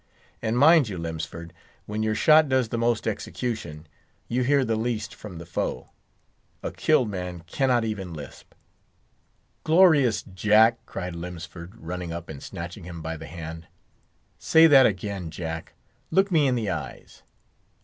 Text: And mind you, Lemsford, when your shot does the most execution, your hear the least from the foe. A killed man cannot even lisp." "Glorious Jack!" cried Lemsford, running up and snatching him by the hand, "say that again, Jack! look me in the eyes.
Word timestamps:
And 0.41 0.57
mind 0.57 0.89
you, 0.89 0.97
Lemsford, 0.97 1.53
when 1.85 2.01
your 2.01 2.15
shot 2.15 2.49
does 2.49 2.69
the 2.69 2.77
most 2.79 3.07
execution, 3.07 3.85
your 4.27 4.43
hear 4.45 4.65
the 4.65 4.75
least 4.75 5.13
from 5.13 5.37
the 5.37 5.45
foe. 5.45 5.91
A 6.63 6.71
killed 6.71 7.07
man 7.07 7.41
cannot 7.41 7.85
even 7.85 8.11
lisp." 8.11 8.55
"Glorious 9.63 10.23
Jack!" 10.23 10.83
cried 10.87 11.15
Lemsford, 11.15 11.73
running 11.75 12.11
up 12.11 12.29
and 12.29 12.41
snatching 12.41 12.85
him 12.85 13.03
by 13.03 13.15
the 13.15 13.27
hand, 13.27 13.67
"say 14.39 14.65
that 14.65 14.87
again, 14.87 15.29
Jack! 15.29 15.75
look 16.09 16.31
me 16.31 16.47
in 16.47 16.55
the 16.55 16.71
eyes. 16.71 17.21